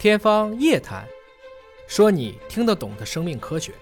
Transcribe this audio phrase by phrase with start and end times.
[0.00, 1.04] 天方夜谭，
[1.86, 3.74] 说你听得懂的生命科学。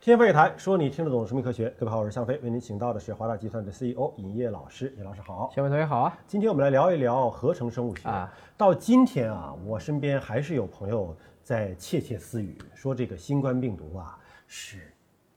[0.00, 1.68] 天方夜谭，说你听得懂的生命科学。
[1.78, 4.94] 各位好，我是向飞，为您请到的是华大集团的 CEO 尹烨老师。
[4.96, 6.18] 尹老师好，小伟同学好啊。
[6.26, 8.32] 今天我们来聊一聊合成生物学啊。
[8.56, 14.90] 到今天啊，我身边还是有朋友在窃窃私语，说这个新冠病毒啊是。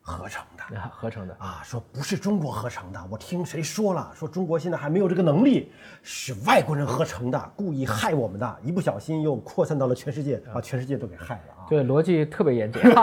[0.07, 4.09] 合成的啊，合成的啊，说不是中国合成的，我听谁说了？
[4.15, 5.69] 说中国现在还没有这个能力，
[6.01, 11.67] 是外国人合成的，故意害我们的，一不小心又扩散到了全世界，把全世界都给害了啊！
[11.67, 12.81] 对，逻辑特别严谨。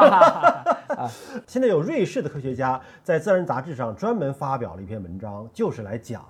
[0.96, 1.10] 啊，
[1.46, 6.24] 现在有瑞士的科学家在《自然》杂志上专门发表了一篇文章，就是来讲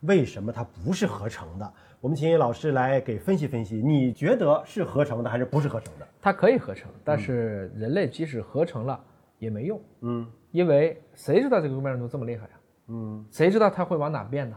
[0.00, 1.72] 为什么它不是合成的。
[2.02, 6.06] 我们请叶老师来给分析分析，你觉得是合成的还是不是合成的？
[6.20, 9.00] 它可以合成，但是人类即使合成了。
[9.38, 12.50] 也没用，嗯，因为谁知道这个病毒这么厉害呀？
[12.88, 14.56] 嗯，谁知道它会往哪变呢？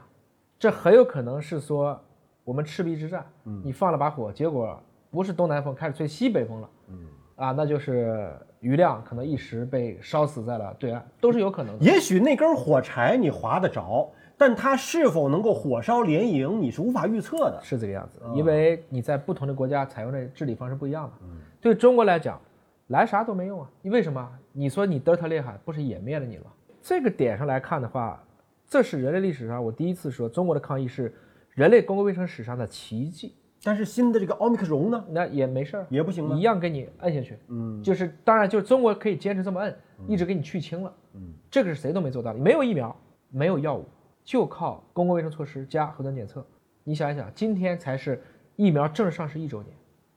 [0.57, 1.99] 这很有可能是说
[2.43, 11.85] 我们赤壁之战，嗯，你放了把火，结果不是东南风开始吹西北风了，嗯，啊，那就是余亮可能一时被烧死在了对岸，都是有可能的。
[11.85, 17.59] 也许那根火柴你划得着，但它是否能够火烧连营，你是无法预测的。
[17.61, 21.13] 是这个样子，因为你在不同的国家采用的治理方式不一样嘛。
[21.21, 22.39] 嗯，对中国来讲。
[22.87, 23.69] 来啥都没用啊！
[23.81, 24.29] 你为什么？
[24.51, 26.45] 你说你德尔塔厉害，不是也灭了你了？
[26.81, 28.21] 这个点上来看的话，
[28.67, 31.13] 这是人类历史上我第一次说中国的抗疫是
[31.51, 33.35] 人类公共卫生史上的奇迹。
[33.63, 35.05] 但是新的这个奥密克戎呢？
[35.09, 36.35] 那也没事儿，也不行吗？
[36.35, 37.37] 一样给你摁下去。
[37.49, 40.91] 嗯，就是当然就是中国可以坚持这么摁，一直给你去清了。
[41.13, 42.39] 嗯，这个是谁都没做到的。
[42.39, 42.95] 没有疫苗，
[43.29, 43.85] 没有药物，
[44.23, 46.43] 就靠公共卫生措施加核酸检测。
[46.83, 48.19] 你想一想，今天才是
[48.55, 49.71] 疫苗正式上市一周年。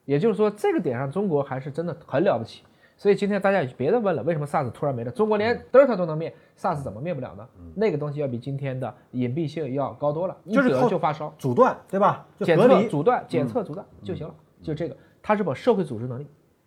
[0.07, 2.63] 也就是说，这个点上中国还是真的很了不起。
[2.97, 5.11] 所以今天大家也别再问了，为什么 SARS 突然没了？
[5.11, 7.47] 中国连德尔塔都能灭，SARS 怎么灭不了呢？
[7.75, 12.27] 那个东西要比今天的隐蔽性要高多了，一得就发烧，阻断对吧？
[12.41, 16.27] 检测阻断，检测阻断就行了，就这个，它是把社会组织能力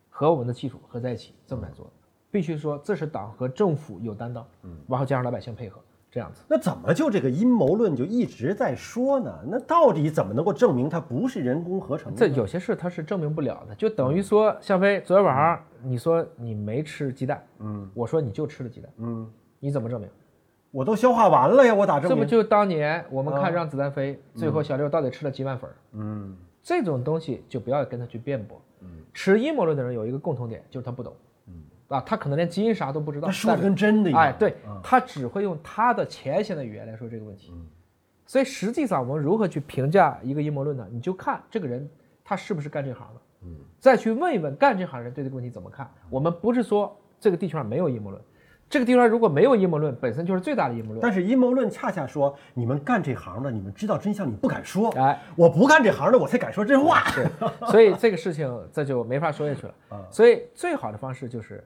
[0.09, 1.91] 和我们的技术合在一起这么来做的。
[2.29, 5.79] 必须说，这是党和政府有担当，嗯，然后加上老百姓配合。
[6.17, 9.31] 这样子，那怎么就这个阴谋论就一直在说呢？
[9.47, 12.17] 那到底怎么能够证明它不是人工合成的？
[12.17, 20.09] 这有些事它是证明不了的，就等于说，向飞昨天晚上你说你没吃鸡蛋，嗯，我说你就吃了鸡蛋，嗯，你怎么证明？
[20.71, 22.17] 我都消化完了呀，我咋证明？
[22.17, 25.69] 这不就当年我们看《让子弹飞》，最后小六到底吃了几碗粉？
[25.91, 28.59] 嗯，这种东西就不要跟他去辩驳。
[28.81, 31.13] 嗯，持阴谋论的人有一个共同点，就是他不懂。
[31.87, 34.21] 啊，他可能连基因啥都不知道，说的跟真的一样。
[34.21, 37.53] 哎，对他只会用他的浅显的语言来说这个问题。
[38.25, 40.85] 所以实际上我们如何去评价一个阴谋论呢？
[40.91, 41.89] 你就看这个人
[42.25, 45.89] 他是不是干这行的，嗯，再去问一问干这行人对这个问题怎么看。
[46.09, 48.21] 我们不是说这个地球上没有阴谋论，
[48.69, 50.99] 这个地方如果没有阴谋论，本身就是最大的阴谋论。
[50.99, 54.89] 但是阴谋论恰恰说你们干这行的，你们知道真相，你不敢说。
[54.99, 57.05] 哎，我不干这行的，我才敢说真话。
[57.71, 59.73] 所以这个事情这就没法说下去了。
[60.11, 61.65] 所以最好的方式就是。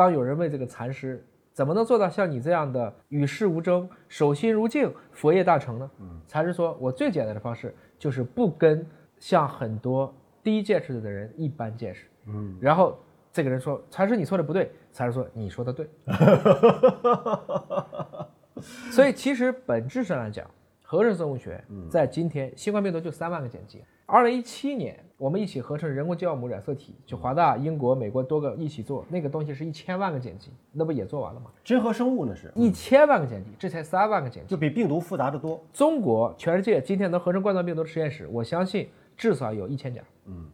[0.00, 1.22] 当有人问这个禅师
[1.52, 5.90] 怎么能做到像你这样的与世无争、守心如镜、佛业大成呢？
[6.26, 8.86] 禅师说：“我最简单的方式就是不跟
[9.18, 10.10] 像很多
[10.42, 12.98] 低见识的人一般见识。”嗯，然后
[13.30, 15.86] 这个人说：“禅师，你说的不对。”禅师说：“你说的对。
[18.90, 20.50] ”所以其实本质上来讲，
[20.82, 23.84] 合成生物学在今天新冠病毒就三万个碱基。
[24.10, 31.48] 二零一七年，我们一起合成人工酵母染色体，就华大、英国、美国多个一起做，那个东西是一千万个碱基，那不也做完了吗？
[31.62, 35.62] 真核生物那是一千万个碱基，这才三万个碱基，就比病毒复杂的多。
[35.72, 40.02] 中国全世界今天能合成冠状病毒的实验室，我相信至少有一千家。
[40.24, 40.44] 嗯，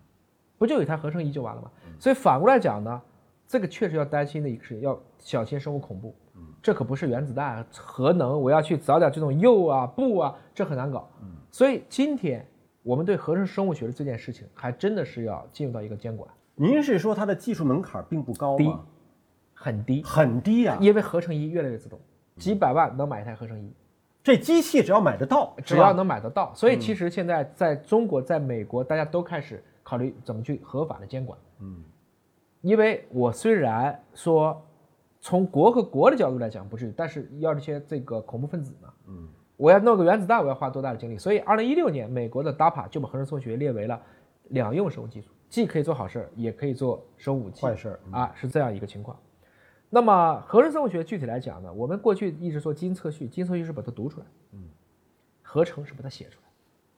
[0.58, 1.70] 不就有一台合成仪就完了吗？
[1.98, 3.00] 所以反过来讲呢，
[3.48, 6.14] 这个确实要担心的一个事情要小心生物恐怖。
[6.34, 11.08] 嗯，这可不是原子弹、核能，我要去找点这种铀啊、钚啊，这很难搞。
[11.22, 12.46] 嗯，所以今天。
[12.86, 16.30] 我们对合成生物学的这件事情，还真的是要进入到一个监管。
[16.54, 18.86] 您是说它的技术门槛并不高吗？
[19.52, 20.78] 很低，很低呀！
[20.80, 21.98] 因为合成仪越来越自动，
[22.36, 23.72] 几百万能买一台合成仪，
[24.22, 26.54] 这机器只要买得到，只要能买得到。
[26.54, 31.36] 所以其实现在在中国、在美国，大家都开始考虑怎么去合法的监管。
[31.58, 31.82] 嗯，
[32.60, 34.64] 因为我虽然说
[35.20, 39.28] 从国和国的角度来讲不至于，但是要这些这个恐怖分子呢，嗯。
[39.56, 41.16] 我要弄个原子弹，我要花多大的精力？
[41.16, 44.00] 所以，二零一六年，美国的 DARPA 就把合成生物学列为了
[44.48, 47.62] 两用生物技术，既可以做好事儿，也可以做生物武器。
[47.62, 49.18] 坏事儿啊，是这样一个情况。
[49.88, 51.72] 那么，合成生物学具体来讲呢？
[51.72, 54.68] 我们过去一直说基因测序，基因测序是把它读出来，嗯，
[55.42, 56.48] 合成是把它写出来，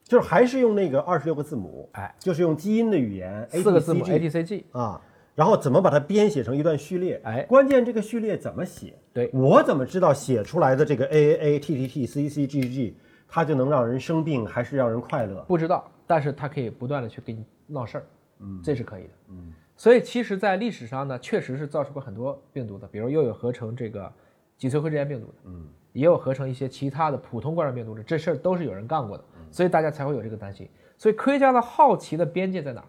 [0.02, 5.00] 就是还是用那个二十六个字母，哎，就是用基因的语言，四个字母 A T C G 啊。
[5.38, 7.20] 然后怎么把它编写成一段序列？
[7.22, 8.92] 哎，关键这个序列怎么写？
[9.12, 12.96] 对我怎么知道写出来的这个 A A A T T T C C G G，
[13.28, 15.40] 它就能让人生病还是让人快乐？
[15.46, 18.06] 不知道，但是它可以不断的去给你闹事儿。
[18.40, 19.52] 嗯，这是可以的，嗯。
[19.76, 24.12] 所以其实，在历史上呢，确实是造出过很多病毒的，比如又有合成这个
[24.56, 30.68] 脊髓灰质炎病毒的，嗯，也有合成一些其他的普通冠状病毒的，这事儿都是有人干过的，所以大家才会有这个担心。
[30.96, 32.84] 所以科学家的好奇的边界在哪？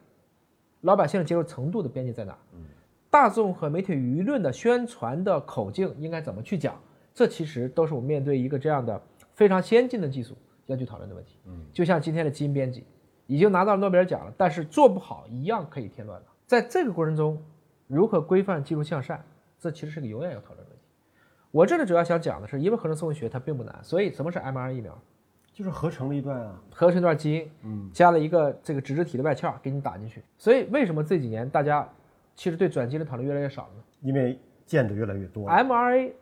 [0.81, 2.38] 老百姓的接受程度的边界在哪？
[2.54, 2.64] 嗯，
[3.10, 6.80] 大众和媒体舆论的宣传的口径应该怎么去讲？
[7.14, 9.02] 这其实都是我们面对一个这样的
[9.34, 10.38] 非常先进的技术
[10.68, 11.36] 要去讨论的问题。
[11.48, 12.86] 嗯，就像今天的基因编辑，
[13.28, 16.26] 已经拿到诺贝尔奖了，但是做不好一样可以添乱了。
[16.46, 17.44] 在这个过程中，
[17.88, 19.24] 如何规范技术向善，
[19.60, 20.84] 这其实是个永远要讨论的问题。
[21.52, 24.98] 我这里主要想讲的是，因为合成生物学它并不难，所以什么是 mRNA 疫苗？
[25.60, 30.24] 就是合成了一段啊，合成一段基因，嗯，加了一个这个脂质体的外壳给你打进去。
[30.38, 31.86] 所以为什么这几年大家
[32.34, 33.84] 其实对转基因的讨论越来越少了呢？
[34.00, 35.50] 因为见的越来越多。
[35.50, 36.14] mRNA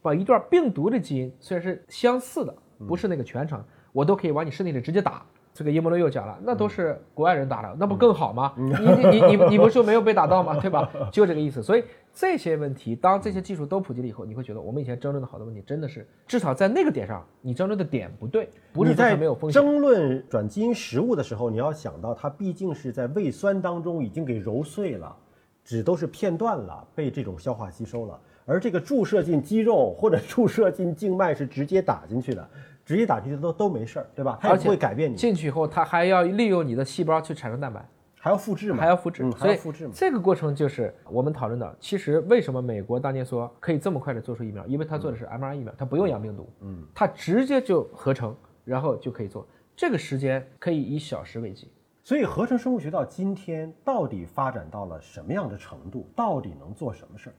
[0.00, 2.54] 把一段病毒的基因虽然是相似的，
[2.88, 3.62] 不是那个全程，
[3.92, 5.26] 我都可以往你身体里直接打。
[5.56, 8.52] 这个叶莫罗又讲了，那都是国外人打的，那不更好吗？
[8.58, 8.64] 你
[9.08, 10.54] 你你你不是说没有被打到吗？
[10.60, 10.86] 对吧？
[11.10, 11.62] 就这个意思。
[11.62, 18.50] 所以这些问题，当这些技术都普及了以后，你会觉得我们以前争论的好多问题，真的是至少在那个点上，你争论的点不对。
[18.74, 19.62] 不是在没有风险。
[19.62, 25.16] 争论转基因食物的时候，你要想到它毕竟是在胃酸当中已经给揉碎了，
[25.64, 28.20] 只都是片段了，被这种消化吸收了。
[28.44, 32.46] 而这个注射进肌肉或者注射进静脉是直接打进去的。
[32.86, 34.38] 直接打进去都都没事儿，对吧？
[34.40, 35.16] 它也不会改变你。
[35.16, 37.84] 进去以后，它还要利用你的细胞去产生蛋白，
[38.20, 38.78] 还要复制嘛？
[38.78, 39.92] 还要复制，还要复制嘛？
[39.94, 41.76] 这个过程就是我们讨论的。
[41.80, 44.64] 其实为什么美国当年说可以这么快的做出疫苗？
[44.66, 48.34] 因为它做的是 mRNA 疫苗，它不用养病毒，嗯，它直接就合成，
[48.64, 49.44] 然后就可以做。
[49.74, 51.68] 这个时间可以以小时为计。
[52.04, 56.08] 所以合成生物学到今天到底发展到了什么样的程度？
[56.14, 57.32] 到底能做什么事儿？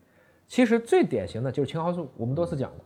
[0.45, 2.83] 其实最典型的就是青蒿素，我们多次讲的，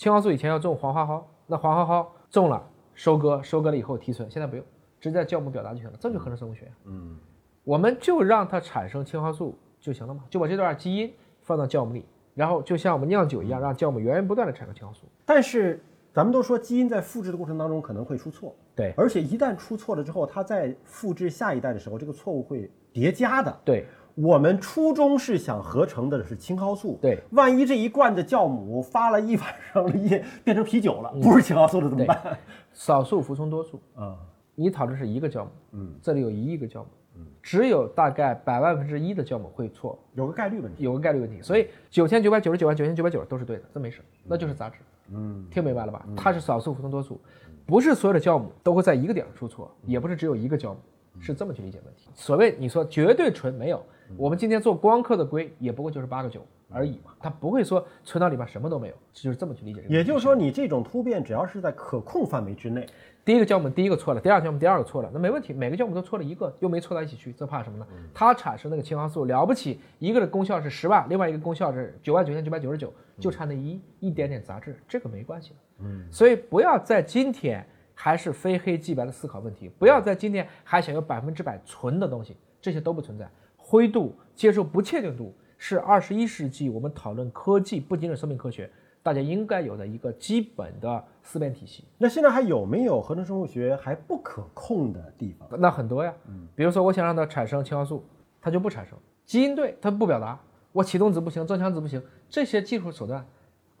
[0.00, 2.66] 青蒿素以前要种黄花蒿，那黄花蒿种了。
[2.94, 4.64] 收割，收割了以后提纯，现在不用，
[4.98, 6.72] 直接在酵母表达就行了，这就合成生物学。
[6.86, 7.18] 嗯，
[7.64, 11.12] 我们就让它产生青蒿素就行了嘛，就把这段基因
[11.42, 15.04] 放到酵母里，然后就像我们酿酒一样，让酵母源源不断的产生青蒿素。
[15.26, 23.54] 但是咱们都说基因在复制的过程当中可能会出错，对，而且一旦出错了之后，它在复制下一代的时候，这个错误会叠加的。
[23.66, 23.84] 对。
[24.20, 32.38] 我们初衷是想合成的是青蒿素，对，万一这一罐的酵母发了一晚上了夜 变成啤酒了，不是青蒿素了怎么办？
[32.72, 33.80] 少数服从多数。
[33.94, 34.16] 啊！
[34.54, 36.86] 你讨论是一个酵母，嗯，这里有一亿个酵母，
[37.16, 44.80] 嗯，只有大概百万分之一的酵母会错，有个概率问题，有个概率问题，所以九千九百九十九万九千九百九都是对的，这没事，那就是杂质，
[45.12, 46.04] 嗯，听明白了吧？
[46.14, 47.18] 它是少数服从多数，
[47.64, 50.80] 不是所有的酵母都会在一个点上出错，也不是只有一个酵母，
[51.20, 52.08] 是这么去理解问题。
[52.14, 53.84] 所谓你说绝对纯没有。
[54.16, 59.84] 我们今天做光刻的硅也不过就是八个九而已嘛，它不会说存到里面什么都没有，就是这么去理解。
[59.88, 62.84] 也就是说，你这种突变只要是在可控范围之内，
[63.24, 67.86] 第一个酵母第一个错了，第二个酵母第二个错了，那没问题，每个酵母都错了一个，又没错到一起去，这怕什么呢？
[68.12, 75.56] 它产生那个青蒿素了不起，一个的功效是十万，另外一个功效是九万九千九百九十九，就差那一一点点杂质，这个没关系的。
[75.84, 77.64] 嗯，所以不要在今天
[78.02, 83.28] 还是非黑即白的思考问题，不要在今天还想要百分之百纯的东西，这些都不存在。
[83.58, 88.70] 灰度接受不确定度是二十一世纪我们讨论科技，不仅是生命科学，
[89.02, 91.84] 大家应该有的一个基本的思辨体系。
[91.98, 95.46] 那现在还有没有合成生物学还不可控的地方？
[95.60, 98.02] 那很多呀，嗯，比如说我想让它产生青蒿素，
[98.40, 100.40] 它就不产生；基因对它不表达，
[100.72, 103.22] 我启动子不行，增强子不行，这些技术手段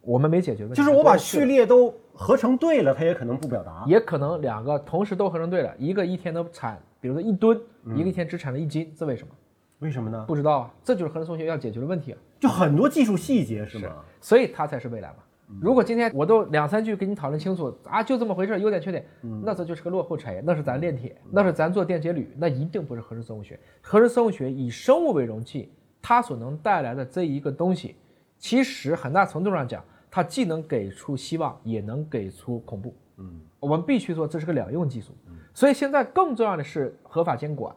[0.02, 0.76] 我们没解决问题。
[0.76, 7.60] 就是我把序列都合成对了，它也可能不表达，也可能两个同时都合成对了，一个一天能产，比如说一吨，
[7.94, 9.32] 一个一天只产了一斤，这为什么？
[9.80, 10.24] 为什么呢？
[10.28, 13.96] 不知道啊，这就是合成生物学要解决的问题啊，就很多技术细节是吗？
[14.20, 15.16] 所以它才是未来嘛。
[15.60, 19.04] 如果今天我都两三句跟你讨论清楚啊，就这么回事，优点缺点，
[19.42, 23.58] 那这就是个落后产业，那是咱炼铁，那是咱做电解铝，那一定不是合成生物学。
[23.80, 27.96] 合成生物学以生物为容器，它所能带来的这一个东西，
[28.38, 32.94] 其实很大程度上讲，它既能给出希望，也能给出恐怖。
[33.18, 35.12] 嗯，我们必须说这是个两用技术。
[35.54, 37.74] 所以现在更重要的是合法监管。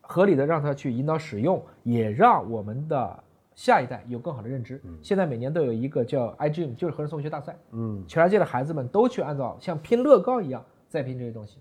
[0.00, 3.24] 合理的让它去引导使用，也让我们的
[3.54, 4.82] 下一代有更好的认知。
[5.00, 7.56] 现在每年都有一个叫 iGEM，就是合成生物学大赛。
[7.70, 11.58] 嗯，全世界的孩子们都去按照像拼乐高一样在拼这些东西。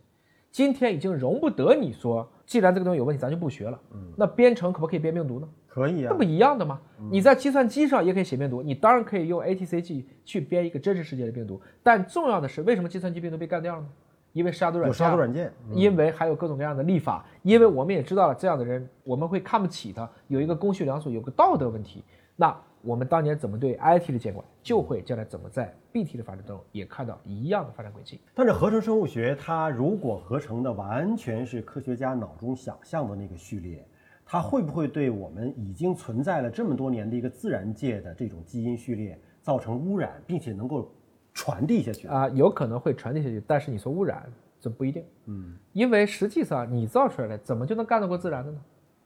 [0.52, 3.80] 今天已经容不得你说，既然这个东西有问题，咱就不学了。
[3.94, 5.48] 嗯，那编程可不可以编病毒呢？
[5.68, 6.80] 可以啊，那不一样的吗？
[7.12, 11.62] 你在计算机上也可以写病毒，你当然可以用 ATCG 去编一个真实世界的病毒。
[11.84, 13.88] 但重要的是，为什么计算机病毒被干掉了呢？
[14.34, 22.04] 因为杀毒软件，杀毒软件，因为还有各种各样的立法，因为我们也知道了这样的人，我们会看不起他，有一个公序良俗，有个道德问题。
[22.36, 28.20] 那我们当年怎么对 IT 的监管，就会将来怎么在 BT 的发展中也看到一样的发展轨迹。
[28.34, 33.86] 但是合成生物学，它如果合成的完全是科学家脑中想象的那个序列。
[34.32, 40.94] 它会不会对我们已经存在了这么多年的一个自然界的这种基因序列造成污染，并且能够
[41.34, 42.08] 传递下去？
[42.08, 44.32] 啊，有可能会传递下去，但是你说污染，
[44.62, 45.04] 这不一定。
[45.26, 48.62] 嗯，因为实际上你造出来的怎么就能干得过自然的呢？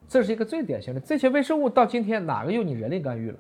[0.09, 3.39] 这是一个最典型的，这些微生物到今天哪个用你人类干预了？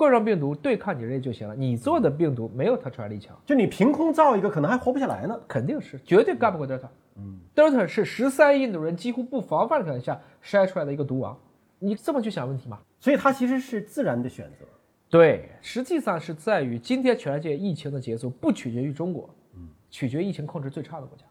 [0.00, 5.38] 冠状病毒对抗你人类就行了，你做的病毒没有它传染力强，就你凭空造一个，可能还活不下来呢。
[5.46, 6.88] 肯定是绝对干不过德尔塔。
[7.16, 11.38] 嗯，德尔塔是十三亿的人几乎不防范的条件下筛出来的一个毒王，
[11.78, 12.78] 你这么去想问题吗？
[12.98, 14.64] 所以它其实是自然的选择。
[15.10, 21.26] 对，实际上是在于今天全世界疫情的节奏不取决于中国，嗯，取决于疫情控制最差的国家，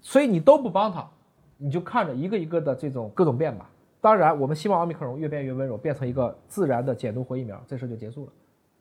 [0.00, 1.08] 所以你都不帮他，
[1.56, 3.70] 你就看着一个一个的这种各种变吧。
[4.00, 8.32] 当然，我们希望奥密克戎越变越温柔，变成一个自然的减毒活疫苗，这事就结束了，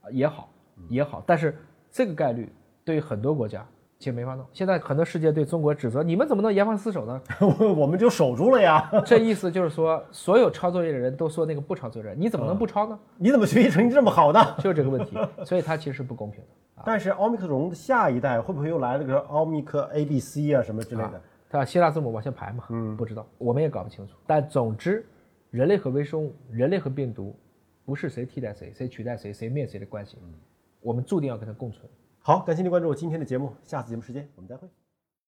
[0.02, 0.50] 啊也好
[0.88, 1.22] 也好。
[1.26, 1.58] 但是
[1.92, 2.52] 这个概率
[2.86, 3.66] 对于很多国家
[3.98, 4.46] 其实没法弄。
[4.54, 7.22] 现在很多世界对中国指责，你们怎么能严防死守呢？
[7.76, 8.90] 我们就守住了呀。
[9.06, 12.98] 这意思就是说，所有抄作业的人都说那个不抄作业，你怎么能不抄呢？
[13.18, 14.40] 你怎么学习成绩这么好呢？
[14.60, 16.48] 就是这个问题，所以它其实是不公平的。
[16.86, 21.22] 但是奥密克戎的下一代会不会又来了个奥密克 A、B、C 啊什么之类的？
[21.50, 22.66] 它希腊字母往下排嘛？
[22.70, 24.16] 嗯，不知道，我们也搞不清楚。
[24.28, 25.06] 但总之，
[25.50, 27.36] 人类和微生物、人类和病毒，
[27.84, 30.18] 不是谁替代谁、谁取代谁、谁灭谁的关系。
[30.22, 30.34] 嗯，
[30.80, 31.90] 我们注定要跟它共存。
[32.20, 34.68] 好，感谢您关注我今天的节目，下次节目时间我们再会。